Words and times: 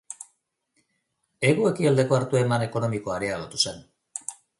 Hego-ekialdeko 1.49 2.17
hartu-eman 2.19 2.65
ekonomikoa 2.69 3.15
areagotu 3.19 3.61
zen. 3.67 3.85